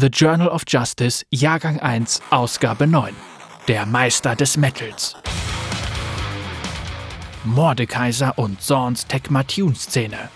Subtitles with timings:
[0.00, 3.14] The Journal of Justice, Jahrgang 1, Ausgabe 9.
[3.68, 5.14] Der Meister des Metals.
[7.44, 10.30] Mordekaiser und Zorns Tecmatune-Szene.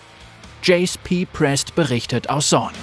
[0.62, 1.24] Jace P.
[1.24, 2.74] Prest berichtet aus Zorn.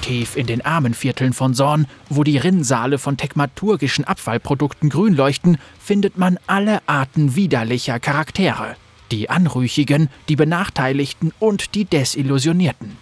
[0.00, 6.16] Tief in den Armenvierteln von Sorn, wo die Rinnsale von tekmaturgischen Abfallprodukten grün leuchten, findet
[6.16, 8.76] man alle Arten widerlicher Charaktere.
[9.12, 12.96] Die Anrüchigen, die Benachteiligten und die Desillusionierten.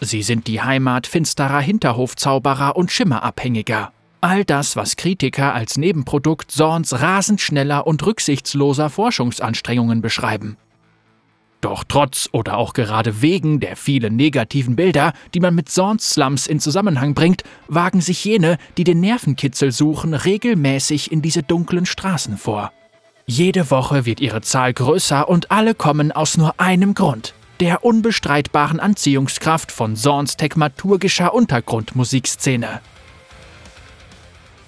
[0.00, 3.92] Sie sind die Heimat finsterer Hinterhofzauberer und Schimmerabhängiger.
[4.20, 10.56] All das, was Kritiker als Nebenprodukt Sorns rasend schneller und rücksichtsloser Forschungsanstrengungen beschreiben.
[11.60, 16.48] Doch trotz oder auch gerade wegen der vielen negativen Bilder, die man mit Sorns Slums
[16.48, 22.36] in Zusammenhang bringt, wagen sich jene, die den Nervenkitzel suchen, regelmäßig in diese dunklen Straßen
[22.36, 22.72] vor.
[23.26, 28.80] Jede Woche wird ihre Zahl größer und alle kommen aus nur einem Grund, der unbestreitbaren
[28.80, 32.80] Anziehungskraft von Sorns tekmaturgischer Untergrundmusikszene.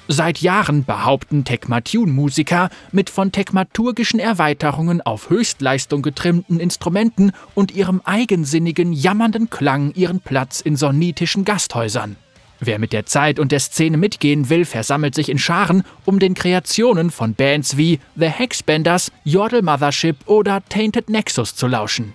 [0.07, 8.93] Seit Jahren behaupten Tekmatune-Musiker, mit von tekmaturgischen Erweiterungen auf Höchstleistung getrimmten Instrumenten und ihrem eigensinnigen,
[8.93, 12.17] jammernden Klang ihren Platz in sonitischen Gasthäusern.
[12.61, 16.35] Wer mit der Zeit und der Szene mitgehen will, versammelt sich in Scharen, um den
[16.35, 22.15] Kreationen von Bands wie The Hexbenders, Yordle Mothership oder Tainted Nexus zu lauschen.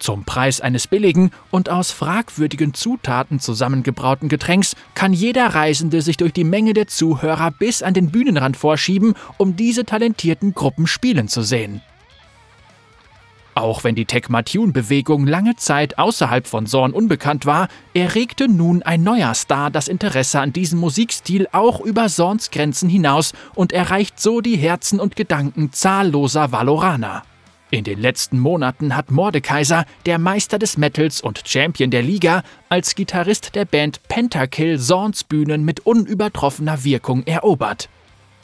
[0.00, 6.32] Zum Preis eines billigen und aus fragwürdigen Zutaten zusammengebrauten Getränks kann jeder Reisende sich durch
[6.32, 11.42] die Menge der Zuhörer bis an den Bühnenrand vorschieben, um diese talentierten Gruppen spielen zu
[11.42, 11.82] sehen.
[13.60, 19.34] Auch wenn die Tecmatune-Bewegung lange Zeit außerhalb von Zorn unbekannt war, erregte nun ein neuer
[19.34, 24.56] Star das Interesse an diesem Musikstil auch über Zorns Grenzen hinaus und erreicht so die
[24.56, 27.22] Herzen und Gedanken zahlloser Valoraner.
[27.70, 32.94] In den letzten Monaten hat Mordekaiser, der Meister des Metals und Champion der Liga, als
[32.94, 37.90] Gitarrist der Band Pentakill Zorns Bühnen mit unübertroffener Wirkung erobert.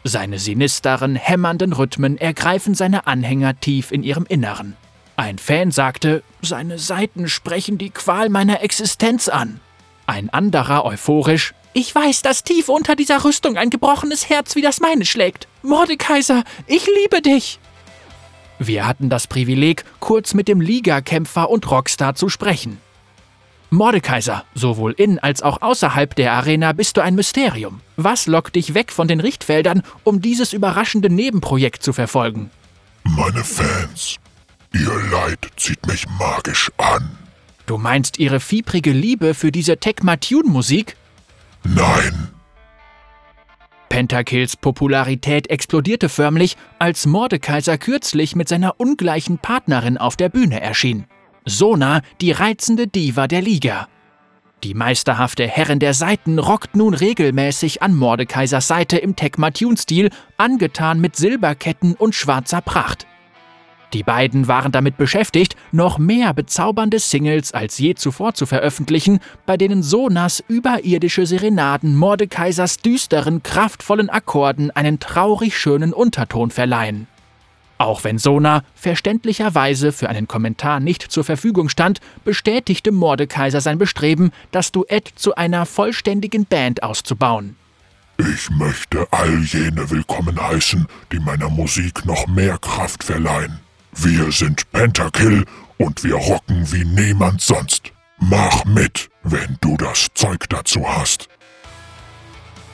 [0.04, 4.76] Seine sinisteren, hämmernden Rhythmen ergreifen seine Anhänger tief in ihrem Inneren.
[5.16, 9.60] Ein Fan sagte, seine Saiten sprechen die Qual meiner Existenz an.
[10.06, 14.80] Ein anderer euphorisch, ich weiß, dass tief unter dieser Rüstung ein gebrochenes Herz wie das
[14.80, 15.48] meine schlägt.
[15.62, 17.58] Mordekaiser, ich liebe dich.
[18.58, 22.78] Wir hatten das Privileg, kurz mit dem Liga-Kämpfer und Rockstar zu sprechen.
[23.68, 27.80] Mordekaiser, sowohl in als auch außerhalb der Arena bist du ein Mysterium.
[27.96, 32.50] Was lockt dich weg von den Richtfeldern, um dieses überraschende Nebenprojekt zu verfolgen?
[33.04, 34.18] Meine Fans.
[34.72, 37.18] Ihr Leid zieht mich magisch an.
[37.66, 40.96] Du meinst ihre fiebrige Liebe für diese Tecmatune-Musik?
[41.64, 42.28] Nein,
[43.96, 51.06] Pentakills Popularität explodierte förmlich, als Mordekaiser kürzlich mit seiner ungleichen Partnerin auf der Bühne erschien.
[51.46, 53.88] Sona, die reizende Diva der Liga.
[54.64, 61.16] Die meisterhafte Herrin der Saiten rockt nun regelmäßig an Mordekaisers Seite im Tecmatune-Stil, angetan mit
[61.16, 63.06] Silberketten und schwarzer Pracht.
[63.92, 69.56] Die beiden waren damit beschäftigt, noch mehr bezaubernde Singles als je zuvor zu veröffentlichen, bei
[69.56, 77.06] denen Sonas überirdische Serenaden Mordekaisers düsteren, kraftvollen Akkorden einen traurig schönen Unterton verleihen.
[77.78, 84.30] Auch wenn Sona verständlicherweise für einen Kommentar nicht zur Verfügung stand, bestätigte Mordekaiser sein Bestreben,
[84.50, 87.56] das Duett zu einer vollständigen Band auszubauen.
[88.18, 93.60] Ich möchte all jene willkommen heißen, die meiner Musik noch mehr Kraft verleihen.
[93.98, 95.46] Wir sind Pentakill
[95.78, 97.92] und wir rocken wie niemand sonst.
[98.18, 101.28] Mach mit, wenn du das Zeug dazu hast.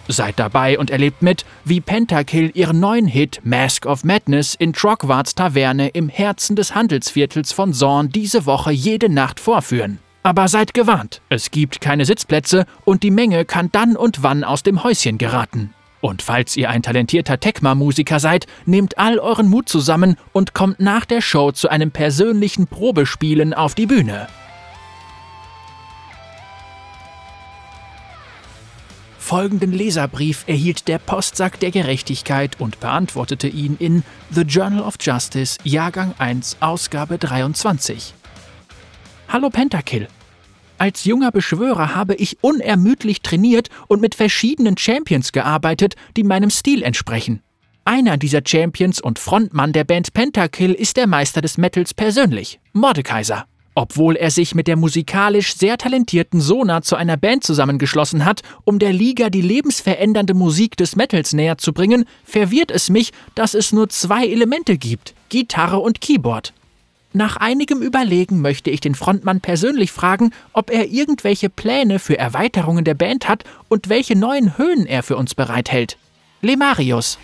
[0.09, 5.37] Seid dabei und erlebt mit, wie Pentakill ihren neuen Hit Mask of Madness in Trockwarts
[5.37, 10.01] Taverne im Herzen des Handelsviertels von Zorn diese Woche jede Nacht vorführen.
[10.25, 14.65] Aber seid gewarnt, es gibt keine Sitzplätze und die Menge kann dann und wann aus
[14.65, 15.73] dem Häuschen geraten.
[16.03, 21.05] Und falls ihr ein talentierter Tecma-Musiker seid, nehmt all euren Mut zusammen und kommt nach
[21.05, 24.27] der Show zu einem persönlichen Probespielen auf die Bühne.
[29.17, 35.59] Folgenden Leserbrief erhielt der Postsack der Gerechtigkeit und beantwortete ihn in The Journal of Justice,
[35.63, 38.13] Jahrgang 1, Ausgabe 23.
[39.29, 40.09] Hallo Pentakill,
[40.83, 46.83] als junger Beschwörer habe ich unermüdlich trainiert und mit verschiedenen Champions gearbeitet, die meinem Stil
[46.83, 47.41] entsprechen.
[47.85, 53.45] Einer dieser Champions und Frontmann der Band Pentakill ist der Meister des Metals persönlich, Mordekaiser.
[53.77, 58.81] Obwohl er sich mit der musikalisch sehr talentierten Sona zu einer Band zusammengeschlossen hat, um
[58.81, 63.71] der Liga die lebensverändernde Musik des Metals näher zu bringen, verwirrt es mich, dass es
[63.71, 66.53] nur zwei Elemente gibt, Gitarre und Keyboard.
[67.15, 72.85] Nach einigem Überlegen möchte ich den Frontmann persönlich fragen, ob er irgendwelche Pläne für Erweiterungen
[72.85, 75.99] der Band hat und welche neuen Höhen er für uns bereithält.
[76.41, 77.19] Lemarius.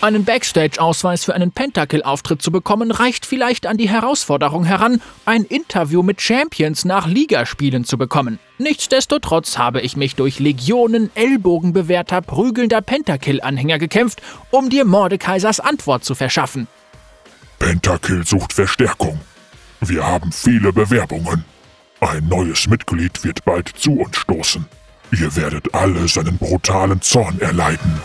[0.00, 6.04] Einen Backstage-Ausweis für einen Pentakill-Auftritt zu bekommen, reicht vielleicht an die Herausforderung heran, ein Interview
[6.04, 8.38] mit Champions nach Ligaspielen zu bekommen.
[8.58, 14.22] Nichtsdestotrotz habe ich mich durch Legionen ellbogenbewehrter, prügelnder Pentakill-Anhänger gekämpft,
[14.52, 16.68] um dir Mordekaisers Antwort zu verschaffen.
[17.58, 19.18] Pentakill sucht Verstärkung.
[19.80, 21.44] Wir haben viele Bewerbungen.
[21.98, 24.64] Ein neues Mitglied wird bald zu uns stoßen.
[25.10, 28.00] Ihr werdet alle seinen brutalen Zorn erleiden.